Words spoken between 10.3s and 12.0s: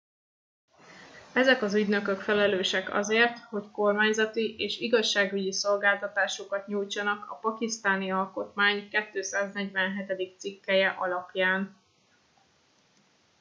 cikkelye alapján